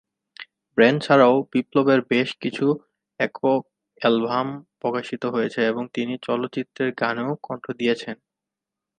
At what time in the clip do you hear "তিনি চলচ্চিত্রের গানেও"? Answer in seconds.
5.95-7.31